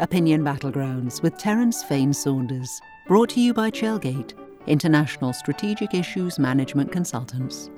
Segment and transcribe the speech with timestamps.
[0.00, 2.82] Opinion Battlegrounds with Terence Fane-Saunders.
[3.06, 4.34] Brought to you by Chelgate,
[4.66, 7.70] International Strategic Issues Management Consultants.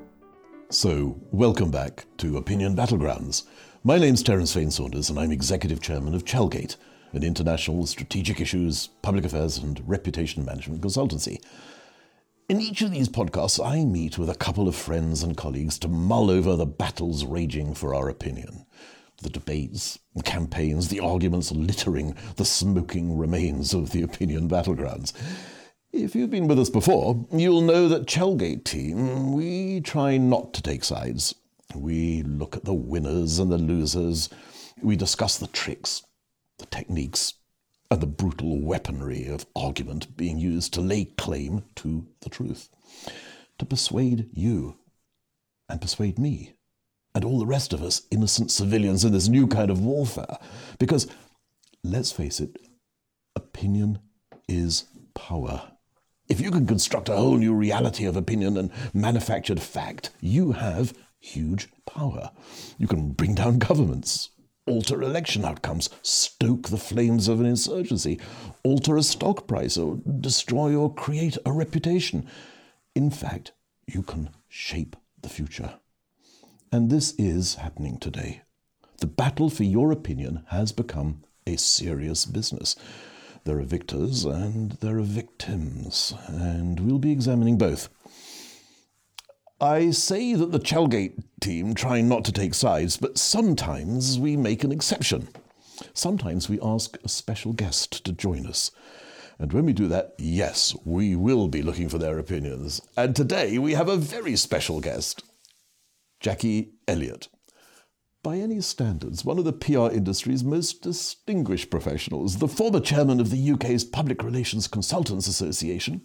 [0.69, 3.45] So, welcome back to Opinion Battlegrounds.
[3.85, 6.75] My name's Terence Fane-Saunders, and I'm Executive Chairman of Chelgate,
[7.13, 11.41] an international strategic issues, public affairs, and reputation management consultancy.
[12.49, 15.89] In each of these podcasts, I meet with a couple of friends and colleagues to
[15.89, 18.67] mull over the battles raging for our opinion.
[19.21, 25.13] The debates, the campaigns, the arguments littering the smoking remains of the opinion battlegrounds.
[25.93, 30.63] If you've been with us before, you'll know that Chelgate team, we try not to
[30.63, 31.35] take sides.
[31.75, 34.29] We look at the winners and the losers.
[34.83, 36.03] We discuss the tricks,
[36.59, 37.35] the techniques,
[37.91, 42.69] and the brutal weaponry of argument being used to lay claim to the truth,
[43.59, 44.77] to persuade you
[45.69, 46.53] and persuade me
[47.15, 50.39] and all the rest of us innocent civilians in this new kind of warfare.
[50.79, 51.07] Because,
[51.83, 52.57] let's face it,
[53.35, 53.99] opinion
[54.49, 55.73] is power.
[56.29, 60.93] If you can construct a whole new reality of opinion and manufactured fact, you have
[61.19, 62.31] huge power.
[62.77, 64.31] You can bring down governments,
[64.67, 68.21] alter election outcomes, stoke the flames of an insurgency,
[68.63, 72.29] alter a stock price, or destroy or create a reputation.
[72.95, 73.53] In fact,
[73.87, 75.75] you can shape the future.
[76.71, 78.43] And this is happening today.
[78.99, 82.77] The battle for your opinion has become a serious business.
[83.45, 87.89] There are victors and there are victims, and we'll be examining both.
[89.61, 94.63] I say that the Chelgate team try not to take sides, but sometimes we make
[94.63, 95.29] an exception.
[95.95, 98.73] Sometimes we ask a special guest to join us.
[99.39, 102.83] And when we do that, yes, we will be looking for their opinions.
[102.97, 105.23] And today we have a very special guest,
[106.21, 107.29] Jackie Elliott
[108.23, 113.31] by any standards, one of the PR industry's most distinguished professionals, the former chairman of
[113.31, 116.03] the UK's Public Relations Consultants Association.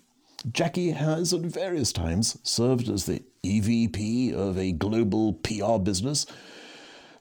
[0.51, 6.25] Jackie has at various times served as the EVP of a global PR business,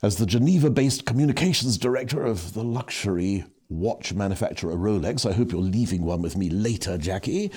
[0.03, 5.29] as the Geneva based communications director of the luxury watch manufacturer Rolex.
[5.29, 7.51] I hope you're leaving one with me later, Jackie.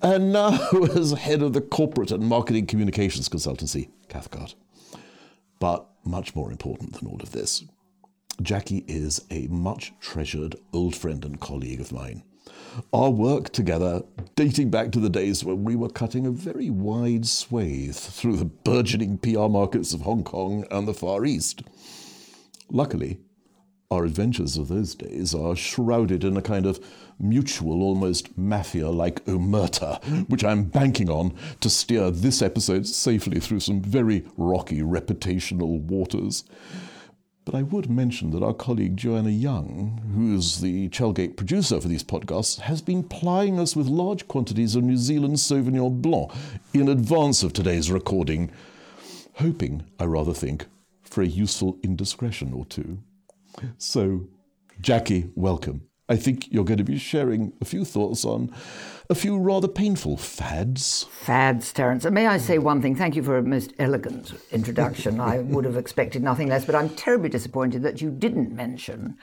[0.00, 0.58] And now
[0.96, 4.54] as head of the corporate and marketing communications consultancy, Cathcart.
[5.58, 7.64] But much more important than all of this,
[8.40, 12.22] Jackie is a much treasured old friend and colleague of mine.
[12.92, 14.02] Our work together
[14.36, 18.44] dating back to the days when we were cutting a very wide swathe through the
[18.44, 21.62] burgeoning PR markets of Hong Kong and the Far East.
[22.70, 23.18] Luckily,
[23.90, 26.78] our adventures of those days are shrouded in a kind of
[27.18, 33.60] mutual, almost mafia like omerta, which I'm banking on to steer this episode safely through
[33.60, 36.44] some very rocky reputational waters.
[37.46, 42.04] But I would mention that our colleague Joanna Young, who's the Chelgate producer for these
[42.04, 46.30] podcasts, has been plying us with large quantities of New Zealand Sauvignon Blanc
[46.74, 48.50] in advance of today's recording,
[49.36, 50.66] hoping, I rather think,
[51.04, 52.98] for a useful indiscretion or two.
[53.78, 54.28] So,
[54.80, 55.82] Jackie, welcome.
[56.08, 58.50] I think you're going to be sharing a few thoughts on
[59.10, 61.04] a few rather painful fads.
[61.10, 62.06] Fads, Terence.
[62.06, 62.94] And may I say one thing?
[62.94, 65.20] Thank you for a most elegant introduction.
[65.20, 69.18] I would have expected nothing less, but I'm terribly disappointed that you didn't mention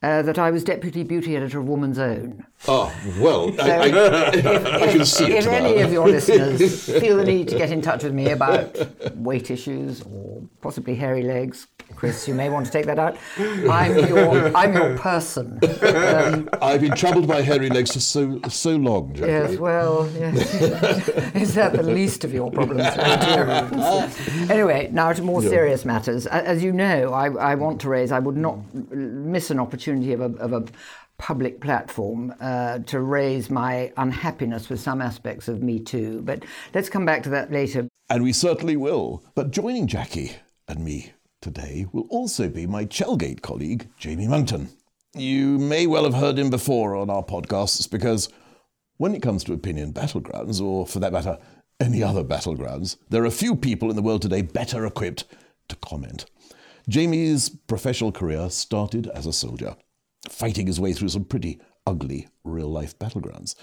[0.00, 2.46] uh, that I was deputy beauty editor of Woman's Own.
[2.68, 3.86] Oh, well, so I, I,
[4.32, 5.30] if, I, can see it.
[5.30, 8.76] If any of your listeners feel the need to get in touch with me about
[9.16, 11.66] weight issues or possibly hairy legs,
[11.96, 13.16] Chris, you may want to take that out.
[13.38, 15.58] I'm your, I'm your person.
[15.82, 19.14] Um, I've been troubled by hairy legs for so so long.
[19.14, 19.30] Jeffrey.
[19.30, 20.54] Yes, well, yes.
[21.34, 22.82] is that the least of your problems?
[24.50, 26.26] anyway, now to more serious matters.
[26.26, 28.12] As you know, I, I want to raise.
[28.12, 30.64] I would not miss an opportunity of a, of a
[31.18, 36.22] public platform uh, to raise my unhappiness with some aspects of Me Too.
[36.22, 36.44] But
[36.74, 37.88] let's come back to that later.
[38.08, 39.22] And we certainly will.
[39.34, 40.32] But joining Jackie
[40.68, 41.12] and me
[41.42, 44.70] today will also be my Chelgate colleague, Jamie Monckton.
[45.14, 48.28] You may well have heard him before on our podcasts because
[48.98, 51.38] when it comes to opinion battlegrounds, or for that matter,
[51.80, 55.24] any other battlegrounds, there are few people in the world today better equipped
[55.68, 56.26] to comment.
[56.88, 59.76] Jamie's professional career started as a soldier,
[60.28, 63.54] fighting his way through some pretty ugly real life battlegrounds.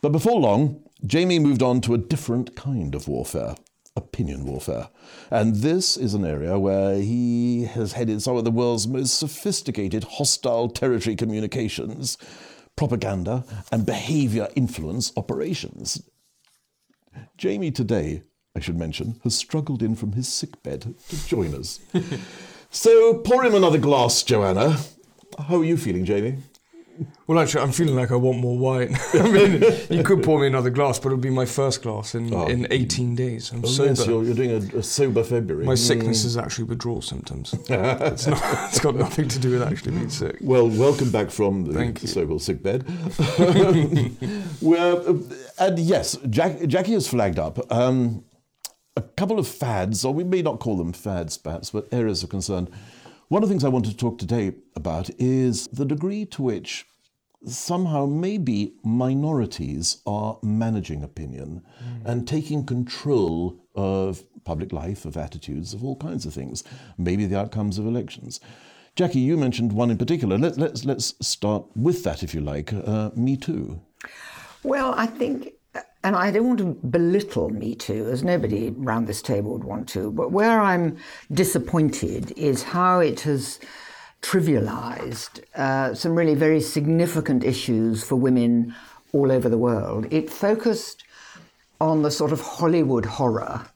[0.00, 3.54] But before long, Jamie moved on to a different kind of warfare
[3.96, 4.88] opinion warfare.
[5.30, 10.04] And this is an area where he has headed some of the world's most sophisticated
[10.04, 12.16] hostile territory communications,
[12.76, 16.02] propaganda, and behavior influence operations.
[17.36, 18.22] Jamie today,
[18.56, 21.80] I should mention, has struggled in from his sickbed to join us.
[22.70, 24.78] so pour him another glass, Joanna.
[25.38, 26.38] How are you feeling, Jamie?
[27.26, 28.94] Well, actually, I'm feeling like I want more wine.
[29.14, 32.34] I mean, you could pour me another glass, but it'll be my first glass in,
[32.34, 32.46] Oh.
[32.46, 33.50] in 18 days.
[33.52, 33.88] I'm Oh, sober.
[33.88, 35.64] yes, you're, you're doing a, a sober February.
[35.64, 37.54] my sickness is actually withdrawal symptoms.
[37.70, 40.36] it's, not, it's got nothing to do with actually being sick.
[40.42, 42.84] Well, welcome back from the so-called sick bed.
[44.60, 45.14] well, uh,
[45.58, 48.24] and yes, Jack, Jackie has flagged up um,
[48.94, 52.28] a couple of fads, or we may not call them fads, perhaps, but areas of
[52.28, 52.68] concern.
[53.30, 56.84] One of the things I want to talk today about is the degree to which
[57.46, 61.62] somehow maybe minorities are managing opinion
[62.04, 66.64] and taking control of public life, of attitudes, of all kinds of things,
[66.98, 68.40] maybe the outcomes of elections.
[68.96, 70.36] Jackie, you mentioned one in particular.
[70.36, 72.72] Let, let's, let's start with that, if you like.
[72.72, 73.80] Uh, Me Too.
[74.64, 75.52] Well, I think,
[76.02, 79.88] and I don't want to belittle Me Too, as nobody round this table would want
[79.90, 80.96] to, but where I'm
[81.32, 83.60] disappointed is how it has
[84.22, 88.74] trivialized uh, some really very significant issues for women
[89.12, 90.06] all over the world.
[90.10, 91.04] It focused
[91.80, 93.66] on the sort of Hollywood horror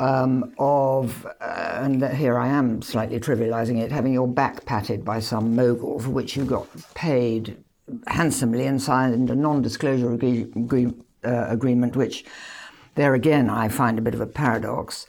[0.00, 5.20] um, of, uh, and here I am slightly trivializing it, having your back patted by
[5.20, 7.56] some mogul for which you got paid
[8.06, 10.94] handsomely and signed a non disclosure agree- agree-
[11.28, 12.24] uh, agreement, which
[12.94, 15.06] there again I find a bit of a paradox.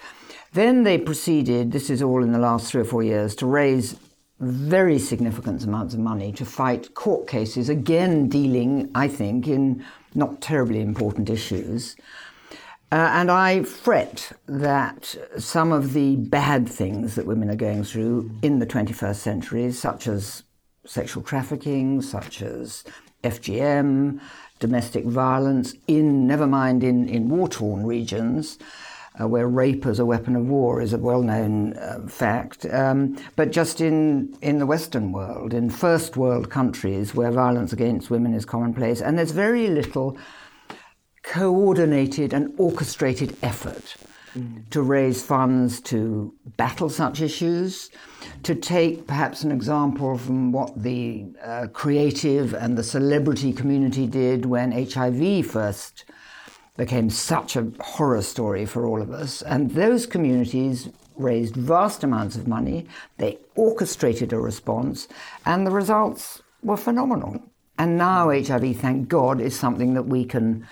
[0.54, 3.96] Then they proceeded, this is all in the last three or four years, to raise
[4.40, 9.86] very significant amounts of money to fight court cases, again dealing, I think, in
[10.16, 11.96] not terribly important issues.
[12.92, 18.32] Uh, and I fret that some of the bad things that women are going through
[18.42, 20.44] in the 21st century, such as
[20.86, 22.84] sexual trafficking, such as
[23.24, 24.20] FGM,
[24.60, 28.58] domestic violence, in never mind in, in war torn regions,
[29.20, 33.18] uh, where rape as a weapon of war is a well known uh, fact, um,
[33.36, 38.34] but just in, in the Western world, in first world countries where violence against women
[38.34, 40.18] is commonplace, and there's very little
[41.24, 43.96] coordinated and orchestrated effort
[44.70, 47.90] to raise funds to battle such issues,
[48.44, 54.46] to take perhaps an example from what the uh, creative and the celebrity community did
[54.46, 56.06] when HIV first
[56.78, 59.42] became such a horror story for all of us.
[59.42, 62.88] And those communities raised vast amounts of money,
[63.18, 65.08] they orchestrated a response,
[65.46, 67.42] and the results were phenomenal.
[67.78, 70.68] And now HIV, thank God, is something that we can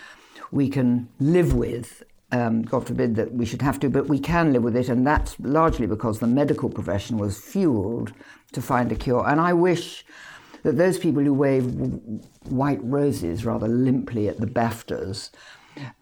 [0.52, 2.04] we can live with.
[2.32, 5.08] Um, God forbid that we should have to, but we can live with it, and
[5.08, 8.12] that's largely because the medical profession was fueled
[8.52, 9.26] to find a cure.
[9.26, 10.04] And I wish
[10.64, 11.66] that those people who wave
[12.50, 15.30] white roses rather limply at the BAFTAs,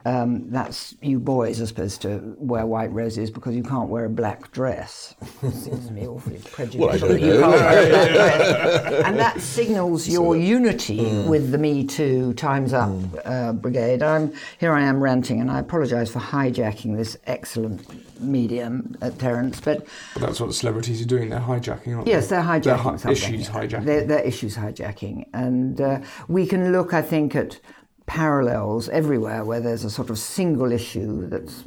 [0.04, 4.10] um, that's you boys are supposed to wear white roses because you can't wear a
[4.10, 5.14] black dress.
[5.40, 6.86] Seems to me awfully prejudicial.
[6.86, 9.04] Well, I don't that you can't wear a black dress.
[9.06, 11.26] and that signals your unity mm.
[11.28, 12.90] with the Me Too Times Up
[13.24, 14.02] uh, brigade.
[14.02, 14.72] I'm here.
[14.72, 17.86] I am ranting, and I apologise for hijacking this excellent
[18.20, 19.60] medium, uh, Terence.
[19.60, 21.30] But But that's what celebrities are doing.
[21.30, 22.36] They're hijacking, aren't Yes, they?
[22.36, 23.84] they're hijacking They're hi- issues hijacking.
[23.84, 27.60] They're, they're issues hijacking, and uh, we can look, I think, at
[28.06, 31.64] parallels everywhere where there's a sort of single issue that's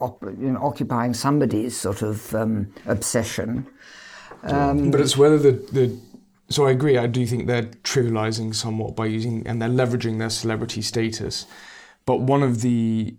[0.00, 3.66] op- you know, occupying somebody's sort of um, obsession.
[4.90, 5.98] But it's whether the, the
[6.48, 6.96] so I agree.
[6.96, 11.46] I do think they're trivializing somewhat by using and they're leveraging their celebrity status.
[12.04, 13.16] But one of the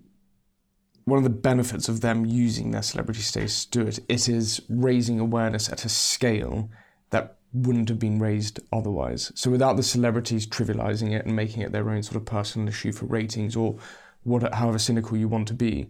[1.03, 4.61] one of the benefits of them using their celebrity status to do it, it is
[4.69, 6.69] raising awareness at a scale
[7.11, 9.31] that wouldn't have been raised otherwise.
[9.35, 12.91] So without the celebrities trivializing it and making it their own sort of personal issue
[12.91, 13.77] for ratings or
[14.23, 15.89] what, however cynical you want to be,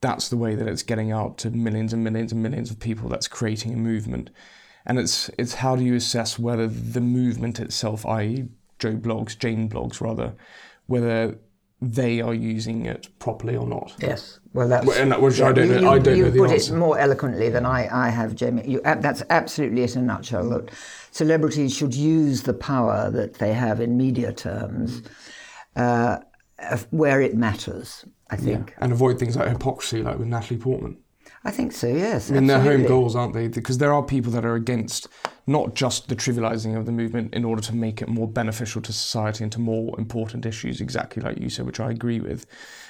[0.00, 3.08] that's the way that it's getting out to millions and millions and millions of people.
[3.08, 4.28] That's creating a movement,
[4.84, 9.68] and it's it's how do you assess whether the movement itself, i.e., Joe Bloggs, Jane
[9.68, 10.34] Bloggs rather,
[10.86, 11.38] whether
[11.92, 13.94] they are using it properly or not.
[14.00, 16.30] Yes, well, that's Well, and that- which I don't you, know- I don't you know
[16.30, 16.74] the put answer.
[16.74, 18.62] it more eloquently than I, I have, Jamie.
[18.66, 20.48] You, that's absolutely it in a nutshell.
[20.50, 20.70] That
[21.10, 25.02] celebrities should use the power that they have in media terms
[25.76, 26.18] uh,
[26.90, 28.04] where it matters.
[28.30, 28.74] I think.
[28.78, 30.96] And avoid things like hypocrisy, like with Natalie Portman.
[31.46, 31.86] I think so.
[31.86, 32.30] Yes.
[32.30, 33.48] I mean, they're home goals, aren't they?
[33.48, 35.08] Because there are people that are against
[35.46, 38.92] not just the trivializing of the movement in order to make it more beneficial to
[38.92, 42.46] society and to more important issues, exactly like you said, which I agree with.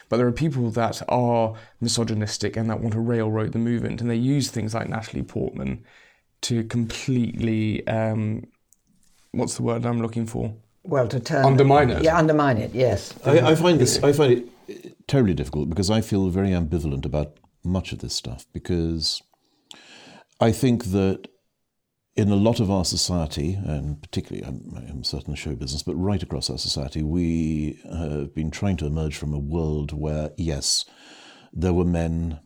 [0.09, 4.09] But there are people that are misogynistic and that want to railroad the movement, and
[4.09, 5.85] they use things like Natalie Portman
[6.43, 8.47] to completely, um,
[9.33, 10.55] what's the word I'm looking for?
[10.85, 12.05] Well, to turn Undermine it.
[12.05, 12.73] Yeah, undermine it.
[12.75, 13.15] Yes.
[13.25, 14.01] I, I find this.
[14.05, 18.47] I find it terribly difficult because I feel very ambivalent about much of this stuff
[18.53, 19.23] because
[20.41, 21.29] I think that
[22.17, 26.23] in a lot of our society, and particularly I'm, I'm certain show business, but right
[26.23, 30.85] across our society, we have been trying to emerge from a world where, yes,
[31.53, 32.39] there were men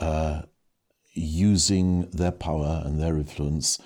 [0.00, 0.42] uh,
[1.14, 3.78] using their power and their influence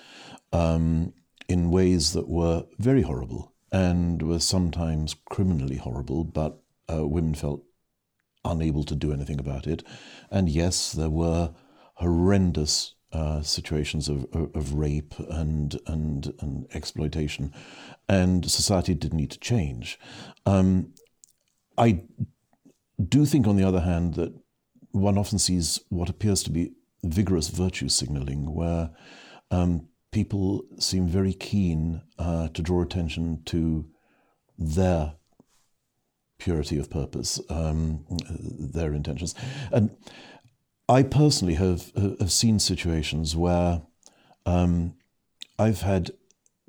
[0.53, 1.13] um,
[1.49, 6.61] in ways that were very horrible and were sometimes criminally horrible, but
[6.93, 7.63] uh, women felt
[8.45, 9.85] unable to do anything about it.
[10.31, 11.53] And yes, there were
[11.95, 17.53] horrendous uh, situations of, of, rape and, and, and exploitation,
[18.09, 19.99] and society did need to change.
[20.47, 20.93] Um,
[21.77, 22.03] I
[23.03, 24.33] do think, on the other hand, that
[24.93, 26.73] one often sees what appears to be
[27.03, 28.91] vigorous virtue signaling, where
[29.51, 33.87] um, people seem very keen uh, to draw attention to
[34.57, 35.15] their
[36.41, 38.05] purity of purpose, um,
[38.75, 39.35] their intentions.
[39.71, 39.91] And
[40.89, 43.83] I personally have, have seen situations where
[44.45, 44.97] um,
[45.59, 46.11] I've had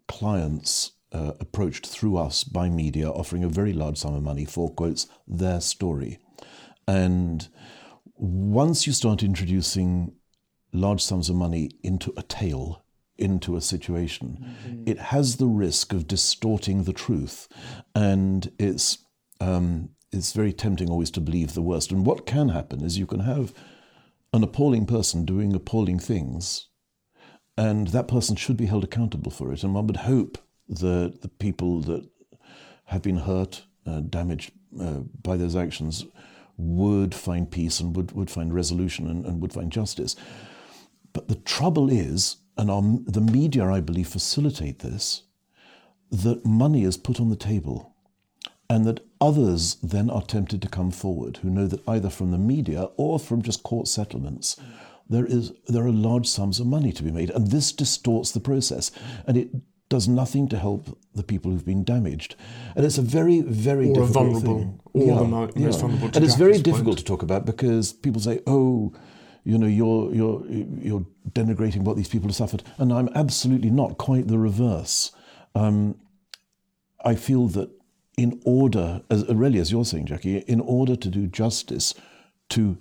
[0.07, 4.69] clients uh, approached through us by media offering a very large sum of money for,
[4.69, 6.19] quotes, their story.
[6.87, 7.47] And
[8.15, 10.13] once you start introducing
[10.73, 12.83] large sums of money into a tale,
[13.17, 14.83] into a situation, mm-hmm.
[14.85, 17.47] it has the risk of distorting the truth.
[17.93, 18.99] And it's,
[19.41, 21.91] um, it's very tempting always to believe the worst.
[21.91, 23.53] And what can happen is you can have
[24.33, 26.67] an appalling person doing appalling things,
[27.57, 29.63] and that person should be held accountable for it.
[29.63, 30.37] And one would hope
[30.69, 32.07] that the people that
[32.85, 36.05] have been hurt, uh, damaged uh, by those actions,
[36.57, 40.15] would find peace and would, would find resolution and, and would find justice.
[41.13, 45.23] But the trouble is, and our, the media, I believe, facilitate this,
[46.11, 47.95] that money is put on the table
[48.69, 52.37] and that others then are tempted to come forward who know that either from the
[52.37, 54.59] media or from just court settlements,
[55.07, 57.29] there, is, there are large sums of money to be made.
[57.29, 58.91] And this distorts the process.
[59.27, 59.49] And it
[59.89, 62.35] does nothing to help the people who've been damaged.
[62.75, 64.79] And it's a very, very or difficult vulnerable, thing.
[64.93, 65.71] Or yeah, the most yeah.
[65.71, 66.11] vulnerable.
[66.15, 66.97] and it's very difficult point.
[66.99, 68.93] to talk about because people say, oh,
[69.43, 72.63] you know, you're, you're, you're denigrating what these people have suffered.
[72.77, 75.11] And I'm absolutely not, quite the reverse.
[75.55, 75.99] Um,
[77.03, 77.69] I feel that
[78.21, 81.95] in order, as really as you're saying, Jackie, in order to do justice
[82.49, 82.77] to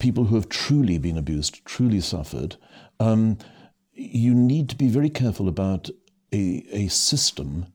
[0.00, 2.56] people who have truly been abused, truly suffered,
[2.98, 3.38] um,
[3.92, 5.88] you need to be very careful about
[6.32, 7.66] a, a system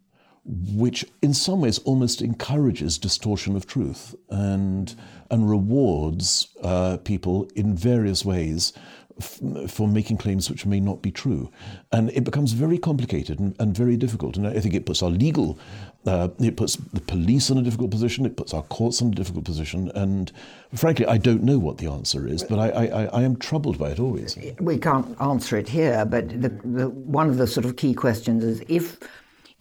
[0.43, 4.95] which in some ways almost encourages distortion of truth and,
[5.31, 8.73] and rewards uh, people in various ways
[9.19, 11.49] for making claims which may not be true.
[11.91, 14.35] And it becomes very complicated and, and very difficult.
[14.35, 15.57] And I think it puts our legal,
[16.05, 19.15] uh, it puts the police in a difficult position, it puts our courts in a
[19.15, 19.89] difficult position.
[19.95, 20.31] And
[20.73, 23.91] frankly, I don't know what the answer is, but I, I, I am troubled by
[23.91, 24.37] it always.
[24.59, 28.43] We can't answer it here, but the, the, one of the sort of key questions
[28.43, 28.97] is if,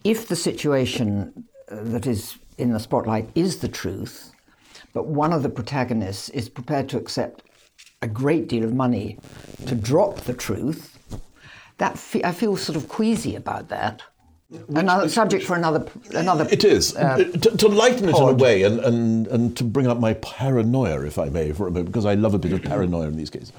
[0.03, 4.31] if the situation that is in the spotlight is the truth,
[4.93, 7.43] but one of the protagonists is prepared to accept
[8.05, 9.17] a great deal of money
[9.65, 10.97] to drop the truth,
[11.77, 14.01] that fe- I feel sort of queasy about that.
[14.49, 16.47] Which, another subject for another another.
[16.51, 18.21] It is uh, to, to, lighten pod.
[18.21, 21.51] it in a way, and, and and to bring up my paranoia, if I may,
[21.51, 23.51] for a moment, because I love a bit of paranoia in these cases.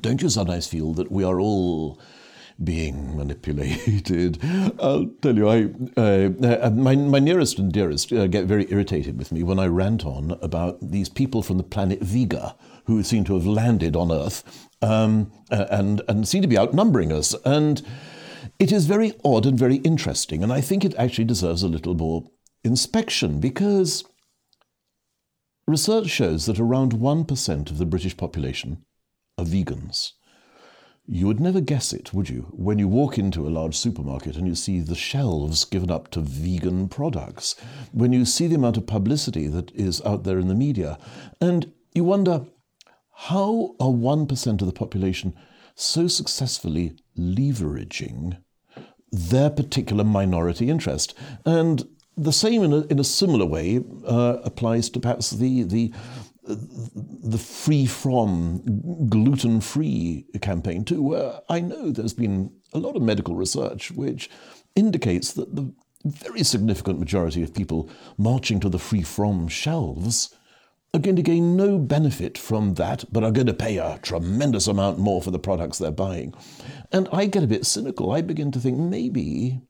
[0.00, 2.00] Don't you sometimes feel that we are all
[2.62, 4.38] being manipulated.
[4.80, 6.30] I'll tell you, I, uh,
[6.66, 10.04] uh, my, my nearest and dearest uh, get very irritated with me when I rant
[10.04, 14.68] on about these people from the planet Vega who seem to have landed on Earth
[14.82, 17.34] um, and, and seem to be outnumbering us.
[17.44, 17.82] And
[18.58, 20.42] it is very odd and very interesting.
[20.42, 22.24] And I think it actually deserves a little more
[22.64, 24.04] inspection because
[25.66, 28.84] research shows that around 1% of the British population
[29.38, 30.12] are vegans.
[31.06, 34.46] You would never guess it, would you, when you walk into a large supermarket and
[34.46, 37.56] you see the shelves given up to vegan products,
[37.92, 40.98] when you see the amount of publicity that is out there in the media,
[41.40, 42.46] and you wonder
[43.24, 45.34] how are 1% of the population
[45.74, 48.38] so successfully leveraging
[49.12, 51.12] their particular minority interest?
[51.44, 51.86] And
[52.16, 55.92] the same in a, in a similar way uh, applies to perhaps the, the,
[56.44, 63.02] the free from gluten free campaign too, where I know there's been a lot of
[63.02, 64.30] medical research which
[64.74, 65.74] indicates that the
[66.06, 70.34] very significant majority of people marching to the free from shelves
[70.92, 74.66] are going to gain no benefit from that, but are going to pay a tremendous
[74.66, 76.34] amount more for the products they're buying.
[76.90, 78.10] And I get a bit cynical.
[78.10, 79.60] I begin to think maybe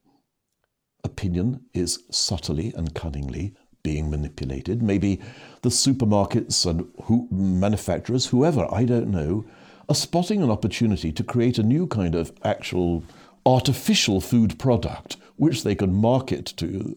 [1.05, 4.83] opinion is subtly and cunningly being manipulated.
[4.83, 5.21] Maybe
[5.63, 9.45] the supermarkets and who, manufacturers, whoever, I don't know,
[9.89, 13.03] are spotting an opportunity to create a new kind of actual
[13.45, 16.97] artificial food product which they can market to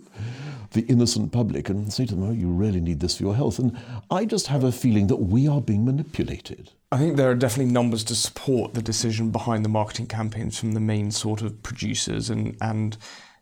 [0.74, 3.60] the innocent public and say to them, oh, you really need this for your health.
[3.60, 3.77] And
[4.12, 6.72] I just have a feeling that we are being manipulated.
[6.92, 10.74] I think there are definitely numbers to support the decision behind the marketing campaigns from
[10.74, 12.98] the main sort of producers and and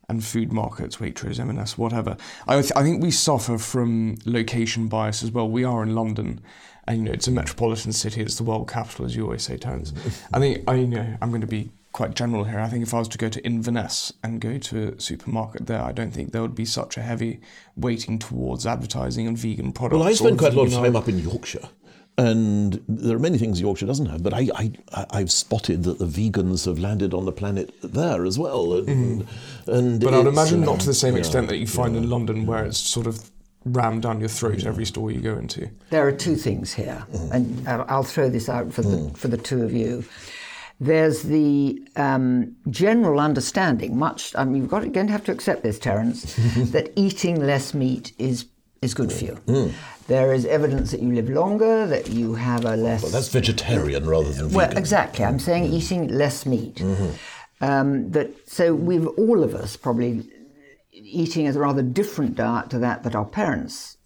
[0.10, 2.18] and food markets, Waitrose, M&S, whatever.
[2.46, 5.50] I, th- I think we suffer from location bias as well.
[5.50, 6.42] We are in London,
[6.86, 8.22] and you know it's a metropolitan city.
[8.22, 9.94] It's the world capital, as you always say, Terence.
[10.34, 12.60] I think I you know I'm going to be quite general here.
[12.60, 15.84] I think if I was to go to Inverness and go to a supermarket there,
[15.84, 17.42] I don't think there would be such a heavy
[17.76, 20.00] weighting towards advertising and vegan products.
[20.00, 21.70] Well, I spend quite a lot of time up in Yorkshire.
[22.18, 26.08] And there are many things Yorkshire doesn't have, but I, I, I've spotted that the
[26.08, 28.74] vegans have landed on the planet there as well.
[28.74, 29.72] And, mm-hmm.
[29.72, 31.94] and But I'd imagine uh, not um, to the same yeah, extent that you find
[31.94, 32.02] yeah.
[32.02, 33.30] in London, where it's sort of
[33.64, 35.70] rammed down your throat every store you go into.
[35.92, 37.32] There are two things here, mm.
[37.32, 39.16] and I'll I'll throw this out for the mm.
[39.16, 40.04] for the two of you.
[40.82, 44.36] There's the um, general understanding, much.
[44.36, 46.34] I mean, you've got to, going to have to accept this, Terence,
[46.72, 48.46] that eating less meat is
[48.82, 49.72] is good for you.
[50.08, 53.04] There is evidence that you live longer, that you have a less.
[53.04, 54.80] Well, that's vegetarian rather than Well, vegan.
[54.80, 55.24] exactly.
[55.24, 56.84] I'm saying eating less meat.
[57.62, 60.28] Um, that so we've all of us probably
[60.92, 63.98] eating a rather different diet to that that our parents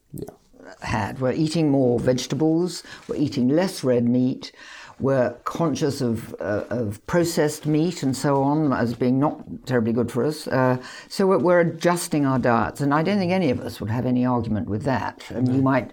[0.81, 1.19] had.
[1.21, 2.83] We're eating more vegetables.
[3.07, 4.51] We're eating less red meat.
[4.99, 10.11] We're conscious of, uh, of processed meat and so on as being not terribly good
[10.11, 10.47] for us.
[10.47, 13.89] Uh, so we're, we're adjusting our diets, and I don't think any of us would
[13.89, 15.29] have any argument with that.
[15.29, 15.91] And you might,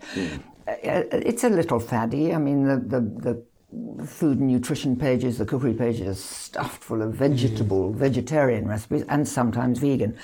[0.69, 2.33] uh, it's a little faddy.
[2.33, 7.03] I mean, the, the, the food and nutrition pages, the cookery pages are stuffed full
[7.03, 10.17] of vegetable, vegetarian recipes, and sometimes vegan.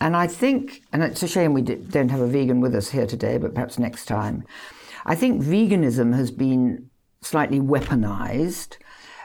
[0.00, 3.06] And I think, and it's a shame we don't have a vegan with us here
[3.06, 4.44] today, but perhaps next time.
[5.04, 6.88] I think veganism has been
[7.24, 8.76] slightly weaponized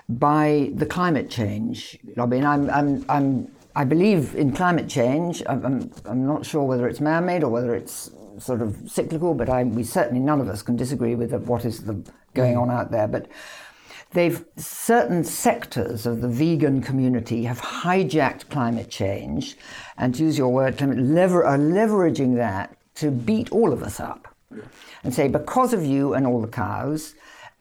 [0.08, 2.38] by the climate change lobby.
[2.38, 5.44] And I'm, I'm, I'm, I believe in climate change.
[5.48, 9.34] I'm, I'm, I'm not sure whether it's man made or whether it's sort of cyclical,
[9.34, 11.93] but I, we certainly, none of us can disagree with what is the,
[12.34, 12.62] going mm.
[12.62, 13.08] on out there.
[13.08, 13.28] But
[14.12, 19.58] they've certain sectors of the vegan community have hijacked climate change
[19.97, 24.00] and to use your word climate lever, are leveraging that to beat all of us
[24.00, 24.34] up
[25.04, 27.13] and say because of you and all the cows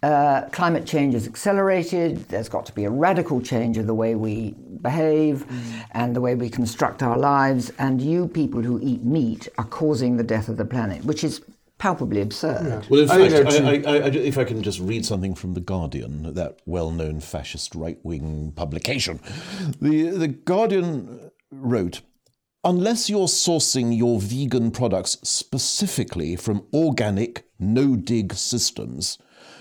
[0.02, 2.18] uh, climate change is accelerated.
[2.28, 5.44] There's got to be a radical change of the way we behave
[5.92, 7.72] and the way we construct our lives.
[7.78, 11.40] And you people who eat meat are causing the death of the planet which is
[11.78, 12.86] palpably absurd.
[12.90, 15.54] Well, in I think fact, I, I, I, if I can just read something from
[15.54, 19.20] The Guardian, that well known fascist right wing publication.
[19.80, 22.02] The, the Guardian wrote
[22.64, 29.16] Unless you're sourcing your vegan products specifically from organic, no dig systems,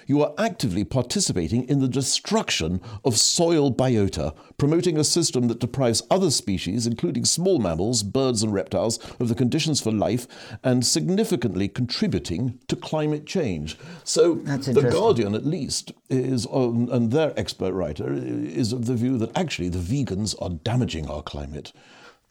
[0.07, 6.01] you are actively participating in the destruction of soil biota, promoting a system that deprives
[6.09, 10.27] other species, including small mammals, birds, and reptiles, of the conditions for life
[10.63, 13.77] and significantly contributing to climate change.
[14.03, 14.89] So, The.
[14.89, 19.69] Guardian, at least, is, on, and their expert writer, is of the view that actually
[19.69, 21.73] the vegans are damaging our climate.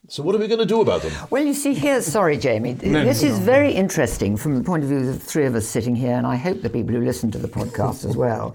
[0.08, 1.12] So, what are we going to do about them?
[1.30, 4.98] Well, you see, here, sorry, Jamie, this is very interesting from the point of view
[4.98, 7.38] of the three of us sitting here, and I hope the people who listen to
[7.38, 8.54] the podcast as well.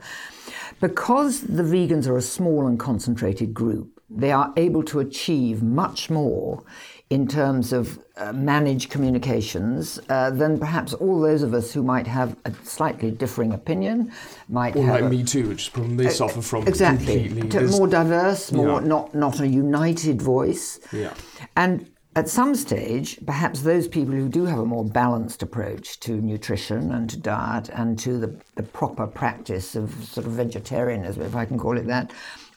[0.79, 6.09] Because the vegans are a small and concentrated group, they are able to achieve much
[6.09, 6.63] more
[7.11, 12.07] in terms of uh, managed communications uh, than perhaps all those of us who might
[12.07, 14.09] have a slightly differing opinion,
[14.47, 17.29] might Or have like a- Me Too, which is a problem they suffer from exactly.
[17.49, 18.87] To- more diverse, more Yeah.
[18.87, 20.79] not not a united voice.
[20.93, 21.13] Yeah.
[21.57, 26.11] And at some stage, perhaps those people who do have a more balanced approach to
[26.21, 31.35] nutrition and to diet and to the, the proper practice of sort of vegetarianism, if
[31.35, 32.11] I can call it that,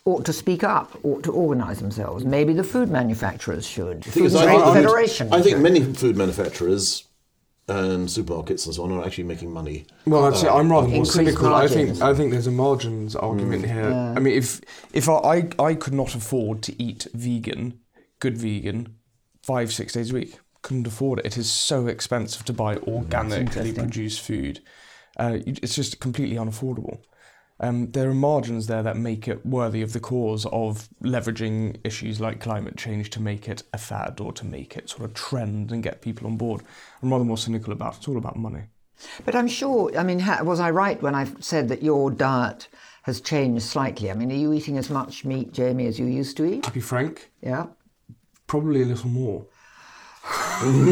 [0.05, 2.25] ought to speak up, ought to organise themselves.
[2.25, 4.05] Maybe the food manufacturers should.
[4.05, 5.33] Food Because I Trade think- Federation.
[5.33, 5.63] I think should.
[5.63, 7.05] many food manufacturers
[7.67, 9.87] and supermarkets and so on are actually making money.
[10.07, 11.55] Well, I'd say uh, I'm rather more Increased cynical.
[11.55, 12.03] I think.
[12.03, 13.73] I think there's a margins argument mm.
[13.73, 14.15] here.
[14.17, 14.61] I mean, if
[14.93, 17.81] if I, I I could not afford to eat vegan,
[18.21, 18.97] good vegan,
[19.43, 21.27] five six days a week, couldn't afford it.
[21.27, 24.61] It is so expensive to buy mm, organically produced food.
[25.17, 26.99] Uh, it's just completely unaffordable.
[27.65, 32.21] Um, there are margins there that make it worthy of the cause of leveraging issues
[32.21, 35.73] like climate change to make it a fad or to make it sort of trend
[35.73, 36.63] and get people on board.
[37.03, 37.99] I'm rather more cynical about it.
[37.99, 38.65] It's all about money.
[39.25, 42.69] But I'm sure, I mean, was I right when I said that your diet
[43.05, 44.11] has changed slightly?
[44.11, 46.65] I mean, are you eating as much meat, Jamie, as you used to eat?
[46.65, 47.69] To be frank, Yeah.
[48.47, 49.47] probably a little more.
[50.27, 50.87] I'm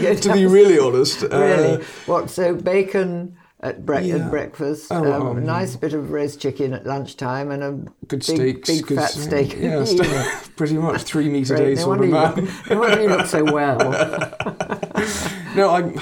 [0.16, 1.84] to be really honest, uh, Really?
[2.06, 2.30] What?
[2.30, 4.16] So bacon, at, bre- Yeah.
[4.16, 4.88] at breakfast.
[4.90, 7.72] Oh, um, a nice bit of roast chicken at lunchtime and a
[8.06, 8.68] Good big, steaks.
[8.70, 9.56] big good fat steak.
[9.58, 10.10] Yeah, steak,
[10.56, 12.46] pretty much three meat a day No sort wonder, of you man.
[12.46, 13.78] look, no wonder you look so well.
[15.56, 15.94] No, I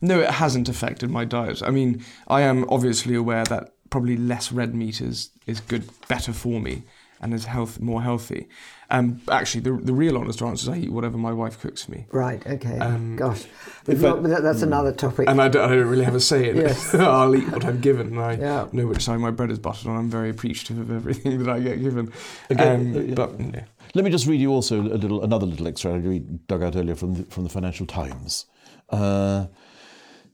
[0.00, 1.62] no, it hasn't affected my diet.
[1.64, 6.32] I mean, I am obviously aware that probably less red meat is is good, better
[6.32, 6.82] for me,
[7.20, 8.48] and is health more healthy.
[8.90, 11.90] Um, actually, the the real honest answer is I eat whatever my wife cooks for
[11.92, 12.78] me, Right, okay.
[12.78, 13.44] Um, Gosh.
[13.86, 15.28] We've if got- I- but that, that's another topic.
[15.28, 16.94] and I don't, I don't really have a say in Yes.
[16.94, 17.00] it.
[17.18, 18.66] I'll eat what I'm given, and I Yeah.
[18.72, 19.96] know which side my bread is buttered on.
[19.98, 22.10] I'm very appreciative of everything that I get given.
[22.48, 23.14] Again, Um, uh, yeah.
[23.14, 23.64] But yeah.
[23.94, 26.74] Let me just read you also a little, another little extract I read- dug out
[26.74, 28.46] earlier from the, from the Financial Times,
[28.88, 29.46] uh,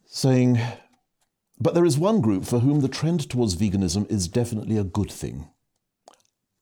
[0.07, 0.61] saying,
[1.61, 5.11] "But there is one group for whom the trend towards veganism is definitely a good
[5.11, 5.49] thing: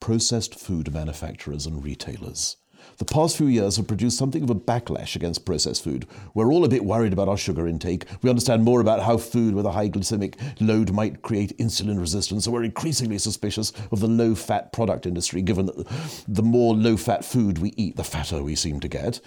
[0.03, 2.57] processed food manufacturers and retailers."
[2.97, 6.05] The past few years have produced something of a backlash against processed food.
[6.33, 8.03] We're all a bit worried about our sugar intake.
[8.21, 12.43] We understand more about how food with a high glycemic load might create insulin resistance,
[12.43, 15.87] so we're increasingly suspicious of the low fat product industry, given that
[16.27, 19.21] the more low fat food we eat, the fatter we seem to get.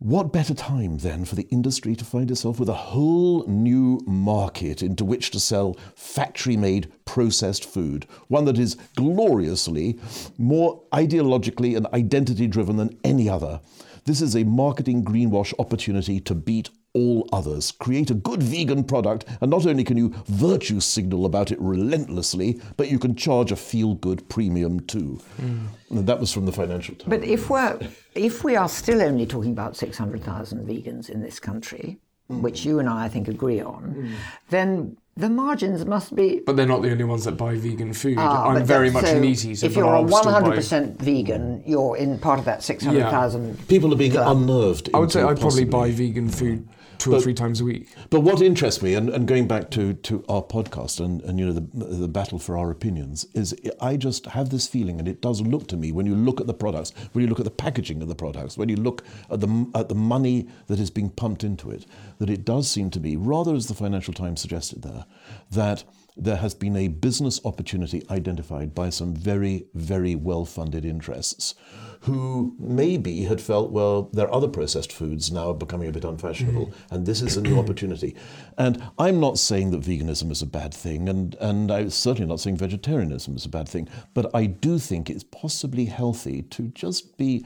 [0.00, 4.80] What better time then for the industry to find itself with a whole new market
[4.80, 8.06] into which to sell factory made processed food?
[8.28, 9.98] One that is gloriously
[10.38, 13.60] more ideologically and identity driven than any other.
[14.04, 17.70] This is a marketing greenwash opportunity to beat all others.
[17.72, 22.60] Create a good vegan product, and not only can you virtue signal about it relentlessly,
[22.76, 25.20] but you can charge a feel good premium too.
[25.38, 27.08] And that was from the Financial Times.
[27.08, 27.78] But if we're
[28.14, 31.98] if we are still only talking about six hundred thousand vegans in this country,
[32.30, 32.42] Mm.
[32.42, 34.12] which you and I, I think, agree on,
[34.50, 36.42] then the margins must be.
[36.44, 38.16] But they're not the only ones that buy vegan food.
[38.18, 39.64] Ah, I'm very that- much so an eat eater.
[39.64, 43.66] If you're a I'll still buy- 100% vegan, you're in part of that 600,000.
[43.68, 44.90] People are being unnerved.
[44.92, 47.88] I would say I'd probably buy vegan food two or three times a week.
[48.10, 51.46] But what interests me, and, and going back to, to our podcast and, and you
[51.46, 55.20] know the, the battle for our opinions, is I just have this feeling, and it
[55.20, 57.50] does look to me when you look at the products, when you look at the
[57.50, 61.10] packaging of the products, when you look at the at the money that is being
[61.10, 61.86] pumped into it,
[62.18, 65.06] that it does seem to be rather as the Financial Times suggested there,
[65.50, 65.84] that
[66.18, 71.54] there has been a business opportunity identified by some very very well funded interests
[72.00, 76.66] who maybe had felt, well, there are other processed foods now becoming a bit unfashionable,
[76.66, 76.74] mm.
[76.90, 78.14] and this is a new opportunity.
[78.56, 82.40] And I'm not saying that veganism is a bad thing, and, and I'm certainly not
[82.40, 87.16] saying vegetarianism is a bad thing, but I do think it's possibly healthy to just
[87.16, 87.44] be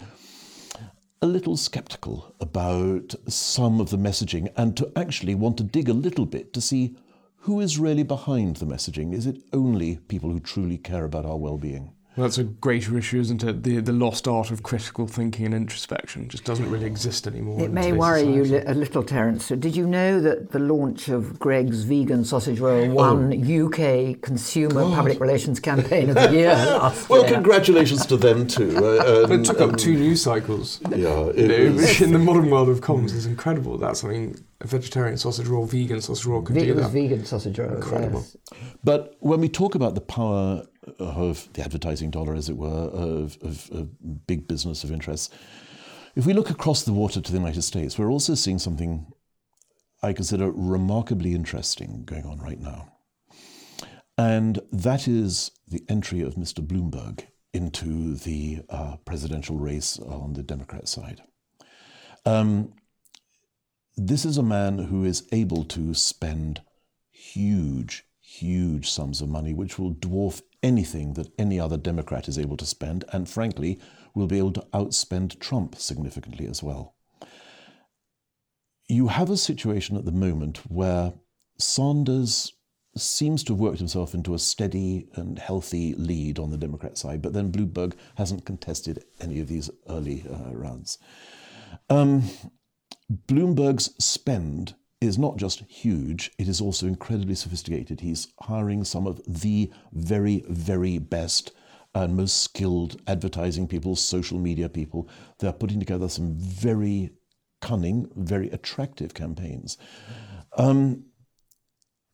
[1.23, 5.95] a little skeptical about some of the messaging and to actually want to dig a
[5.95, 6.97] little bit to see
[7.43, 9.13] who is really behind the messaging.
[9.13, 11.93] Is it only people who truly care about our well being?
[12.15, 13.63] Well, that's a greater issue, isn't it?
[13.63, 17.59] The the lost art of critical thinking and introspection just doesn't really exist anymore.
[17.63, 18.67] It may today's worry you society.
[18.67, 19.47] li- a little, Terence.
[19.47, 22.95] So did you know that the launch of Greggs vegan sausage roll Oh.
[22.95, 26.53] won UK Consumer Public Relations Campaign of the Year
[26.83, 27.33] last Well, year?
[27.33, 28.77] congratulations to them too.
[28.77, 30.81] Uh, But it took up two news cycles.
[30.91, 33.79] Yeah, You know, it in the modern world of comms is incredible.
[33.79, 36.91] That's something a vegetarian sausage roll, vegan sausage roll could Ve- do that.
[36.91, 37.75] vegan sausage roll.
[37.75, 38.25] Incredible.
[38.25, 38.37] yes.
[38.85, 40.65] but when we talk about the power
[40.99, 45.31] of the advertising dollar, as it were, of, of, of big business of interests,
[46.15, 49.07] if we look across the water to the United States, we're also seeing something
[50.03, 52.93] I consider remarkably interesting going on right now.
[54.19, 56.65] And that is the entry of Mr.
[56.65, 61.23] Bloomberg into the uh, presidential race on the Democrat side.
[62.25, 62.75] Um,
[63.97, 66.63] this is a man who is able to spend
[67.11, 72.57] huge, huge sums of money, which will dwarf anything that any other Democrat is able
[72.57, 73.79] to spend, and frankly,
[74.15, 76.95] will be able to outspend Trump significantly as well.
[78.89, 81.15] You have a situation at the moment where
[81.59, 82.53] Sanders
[82.97, 87.23] seems to have worked himself into a steady and healthy lead on the Democrat side,
[87.23, 90.99] but then Bloomberg hasn't contested any of these early uh, rounds.
[91.89, 92.25] Um,
[93.11, 98.01] Bloomberg's spend is not just huge, it is also incredibly sophisticated.
[98.01, 101.53] He's hiring some of the very, very best
[101.95, 105.09] and most skilled advertising people, social media people.
[105.39, 107.11] They're putting together some very
[107.61, 109.77] cunning, very attractive campaigns.
[110.57, 111.07] Um,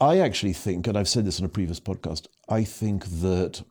[0.00, 3.62] I actually think, and I've said this in a previous podcast, I think that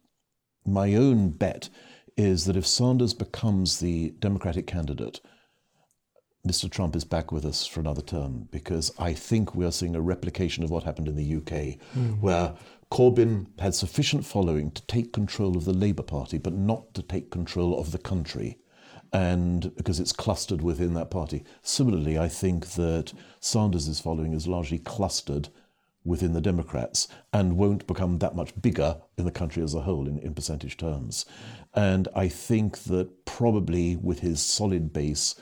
[0.65, 1.69] my own bet
[2.17, 5.21] is that if Sanders becomes the Democratic candidate,
[6.47, 6.69] Mr.
[6.69, 10.01] Trump is back with us for another term because I think we are seeing a
[10.01, 12.13] replication of what happened in the UK, hmm.
[12.21, 12.55] where
[12.89, 17.31] Corbyn had sufficient following to take control of the Labour Party, but not to take
[17.31, 18.57] control of the country.
[19.13, 21.43] And because it's clustered within that party.
[21.61, 25.47] Similarly, I think that Sanders' following is largely clustered
[26.07, 30.07] within the Democrats and won't become that much bigger in the country as a whole
[30.07, 31.25] in, in percentage terms.
[31.73, 35.35] And I think that probably with his solid base,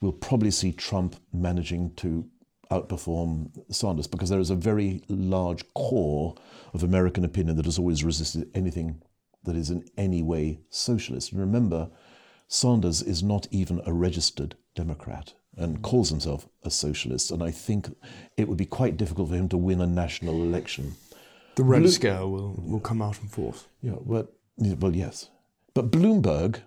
[0.00, 2.28] we'll probably see Trump managing to
[2.70, 6.34] outperform Sanders because there is a very large core
[6.74, 9.02] of American opinion that has always resisted anything
[9.44, 11.32] that is in any way socialist.
[11.32, 11.90] And remember,
[12.48, 17.30] Sanders is not even a registered Democrat and calls himself a socialist.
[17.30, 17.88] And I think
[18.36, 20.94] it would be quite difficult for him to win a national election.
[21.56, 23.66] The red Blo- scale will, will come out in force.
[23.82, 25.30] Yeah, well, well, yes.
[25.74, 26.60] But Bloomberg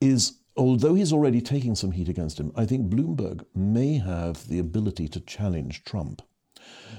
[0.00, 4.58] is, although he's already taking some heat against him, I think Bloomberg may have the
[4.58, 6.22] ability to challenge Trump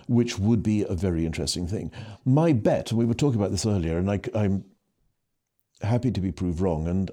[0.07, 1.91] which would be a very interesting thing.
[2.25, 4.65] My bet, and we were talking about this earlier, and I, I'm
[5.81, 7.11] happy to be proved wrong, and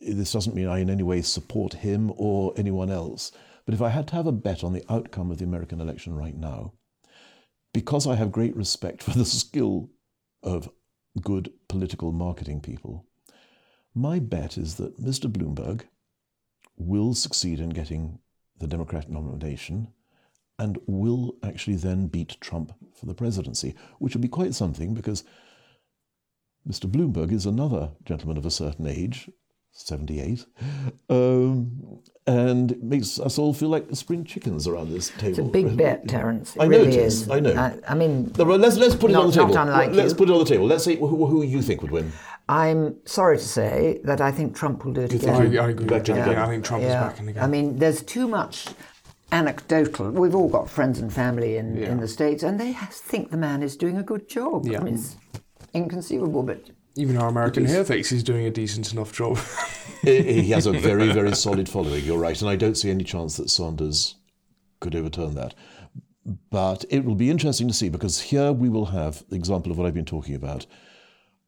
[0.00, 3.32] this doesn't mean I in any way support him or anyone else,
[3.64, 6.14] but if I had to have a bet on the outcome of the American election
[6.14, 6.72] right now,
[7.72, 9.90] because I have great respect for the skill
[10.42, 10.70] of
[11.20, 13.06] good political marketing people,
[13.96, 15.30] my bet is that Mr.
[15.30, 15.84] Bloomberg
[16.76, 18.18] will succeed in getting
[18.58, 19.88] the Democratic nomination
[20.58, 25.24] and will actually then beat Trump for the presidency, which will be quite something because
[26.68, 26.90] Mr.
[26.90, 29.30] Bloomberg is another gentleman of a certain age,
[29.72, 30.46] 78,
[31.10, 35.28] um, and it makes us all feel like spring chickens around this table.
[35.28, 36.56] It's a big bet, Terence.
[36.56, 37.22] It I really it is.
[37.22, 37.30] is.
[37.30, 37.54] I know.
[37.54, 39.54] I, I mean, let's let's put it not, on the table.
[39.54, 40.16] Not unlike let's you.
[40.16, 40.66] put it on the table.
[40.66, 42.10] Let's say who, who you think would win.
[42.48, 45.50] I'm sorry to say that I think Trump will do it You again.
[45.52, 45.86] he- I, I agree.
[45.86, 46.28] Back with in that.
[46.28, 46.42] again.
[46.42, 47.42] I think Trump is back in again.
[47.42, 48.68] I mean, there's too much
[49.32, 50.10] anecdotal.
[50.10, 51.90] We've all got friends and family in, Yeah.
[51.90, 54.66] in the States, and they think the man is doing a good job.
[54.66, 54.80] Yeah.
[54.80, 55.16] I mean, it's
[55.74, 59.38] inconceivable, but Even our American hairface is doing a decent enough job.
[60.02, 63.04] he he has a very, very solid following, you're right, and I don't see any
[63.04, 64.14] chance that Sanders
[64.80, 65.54] could overturn that.
[66.50, 69.78] But it will be interesting to see because here we will have the example of
[69.78, 70.66] what I've been talking about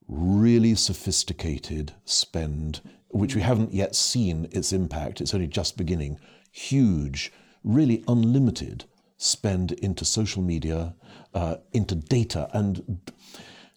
[0.08, 6.18] really sophisticated spend, which we haven't yet seen its impact, it's only just beginning.
[6.50, 8.86] Huge, really unlimited
[9.18, 10.94] spend into social media,
[11.34, 13.00] uh, into data, and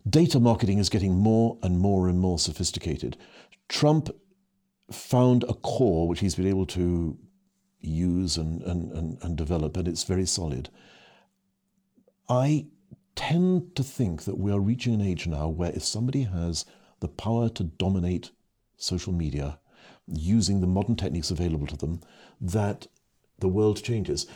[0.09, 3.17] data marketing is getting more and more and more sophisticated.
[3.67, 4.09] Trump
[4.91, 7.17] found a core which he's been able to
[7.79, 10.69] use and, and, and, and develop, and it's very solid.
[12.29, 12.67] I
[13.15, 16.65] tend to think that we are reaching an age now where if somebody has
[16.99, 18.31] the power to dominate
[18.77, 19.59] social media
[20.07, 22.01] using the modern techniques available to them,
[22.39, 22.87] that
[23.39, 24.27] the world changes.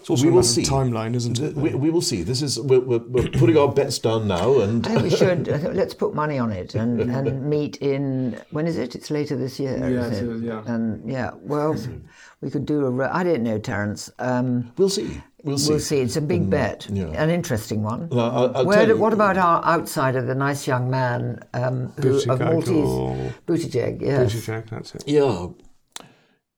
[0.00, 0.62] It's also we a will see.
[0.62, 1.54] timeline, isn't it?
[1.54, 2.22] We, we will see.
[2.22, 5.48] This is we're, we're, we're putting our bets down now, and I think we should.
[5.52, 8.40] I think let's put money on it and, and meet in.
[8.50, 8.94] When is it?
[8.94, 9.76] It's later this year.
[9.76, 10.30] Yeah, is it it?
[10.36, 10.62] is, yeah.
[10.64, 11.76] And yeah, well,
[12.40, 12.90] we could do a.
[12.90, 14.10] re- I don't know, Terence.
[14.18, 15.20] Um, we'll see.
[15.44, 15.70] We'll see.
[15.70, 15.98] We'll see.
[16.00, 17.06] It's a big bet, yeah.
[17.22, 18.08] an interesting one.
[18.10, 22.16] Well, I'll- I'll Where you- what about our outsider, the nice young man um, who,
[22.16, 22.88] of Buttigieg Maltese?
[22.88, 24.34] or- Buttigieg, yes.
[24.34, 25.04] Buttigieg, that's it.
[25.06, 25.46] Yeah,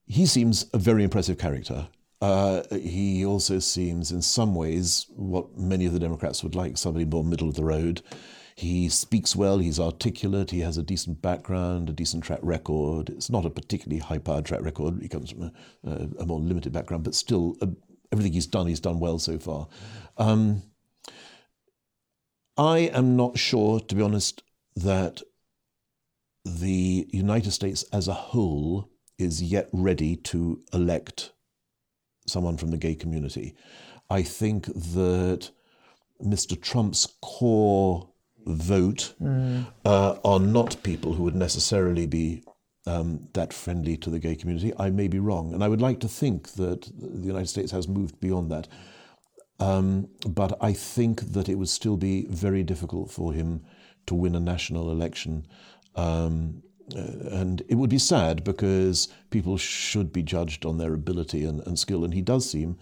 [0.07, 1.89] he seems a very impressive character.
[2.21, 7.05] Uh, he also seems, in some ways, what many of the Democrats would like somebody
[7.05, 8.01] more middle of the road.
[8.55, 13.09] He speaks well, he's articulate, he has a decent background, a decent track record.
[13.11, 15.53] It's not a particularly high powered track record, he comes from a,
[15.85, 17.67] a, a more limited background, but still, uh,
[18.13, 19.67] everything he's done, he's done well so far.
[20.19, 20.63] Um,
[22.57, 24.43] I am not sure, to be honest,
[24.77, 25.23] that
[26.45, 31.33] the United States as a whole is yet ready to elect
[32.27, 33.55] someone from the gay community.
[34.11, 35.51] I think that
[36.23, 36.61] Mr.
[36.61, 38.09] Trump's core
[38.45, 39.15] vote
[39.85, 42.45] uh, are not people who would necessarily be
[42.87, 44.73] um, that friendly to the gay community.
[44.79, 47.89] I may be wrong, and I would like to think that the United States has
[47.89, 48.69] moved beyond that.
[49.61, 53.65] Um, but I think that it would still be very difficult for him
[54.07, 55.47] to win a national election.
[55.95, 56.63] Um,
[56.97, 61.65] uh, and it would be sad because people should be judged on their ability and,
[61.67, 62.05] and skill.
[62.05, 62.77] And he does seem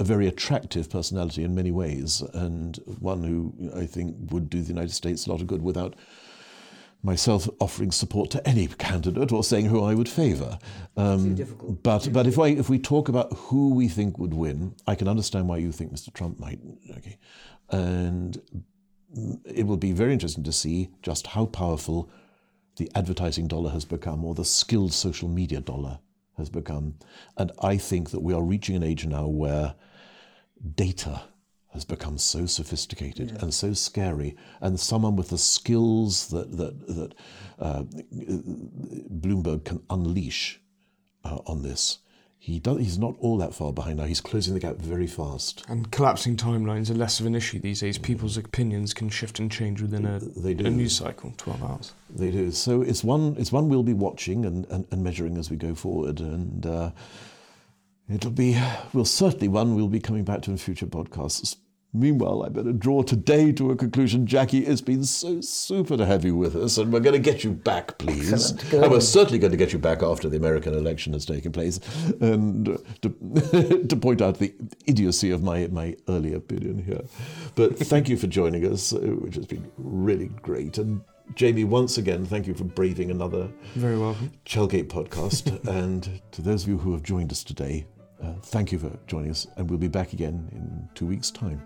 [0.00, 4.68] a very attractive personality in many ways, and one who I think would do the
[4.68, 5.94] United States a lot of good without
[7.02, 10.58] myself offering support to any candidate or saying who I would favour.
[10.96, 11.36] Um,
[11.82, 15.08] but but if I if we talk about who we think would win, I can
[15.08, 16.12] understand why you think Mr.
[16.12, 16.60] Trump might.
[16.98, 17.18] Okay,
[17.70, 18.40] and
[19.44, 22.10] it will be very interesting to see just how powerful
[22.76, 26.00] the advertising dollar has become, or the skilled social media dollar
[26.36, 26.94] has become.
[27.36, 29.74] And I think that we are reaching an age now where
[30.74, 31.22] data
[31.76, 37.14] has become so sophisticated and so scary, and someone with the skills that that that
[37.58, 37.82] uh,
[39.22, 40.60] Bloomberg can unleash
[41.24, 41.98] uh, on this
[42.46, 44.04] he does, he's not all that far behind now.
[44.04, 45.64] He's closing the gap very fast.
[45.68, 47.98] And collapsing timelines are less of an issue these days.
[47.98, 50.66] People's opinions can shift and change within a, They do.
[50.66, 51.92] a news cycle, 12 hours.
[52.08, 52.52] They do.
[52.52, 55.74] So it's one it's one we'll be watching and, and, and measuring as we go
[55.74, 56.20] forward.
[56.20, 56.90] And uh,
[58.08, 58.56] it'll be
[58.92, 61.56] well certainly one we'll be coming back to in future podcasts.
[61.92, 64.26] Meanwhile, I better draw today to a conclusion.
[64.26, 67.42] Jackie, it's been so super to have you with us, and we're going to get
[67.42, 68.50] you back, please.
[68.72, 71.80] And we're certainly going to get you back after the American election has taken place,
[72.20, 74.54] and uh, to, to point out the
[74.86, 77.00] idiocy of my, my early opinion here.
[77.54, 80.76] But thank you for joining us, uh, which has been really great.
[80.76, 81.00] And
[81.34, 84.32] Jamie, once again, thank you for braving another Very welcome.
[84.44, 85.66] Chelgate podcast.
[85.68, 87.86] and to those of you who have joined us today,
[88.22, 91.62] uh, thank you for joining us, and we'll be back again in two weeks' time.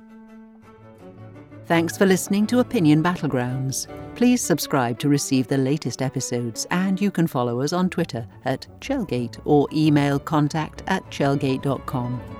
[1.70, 3.86] Thanks for listening to Opinion Battlegrounds.
[4.16, 8.66] Please subscribe to receive the latest episodes, and you can follow us on Twitter at
[8.80, 12.39] Chelgate or email contact at chelgate.com.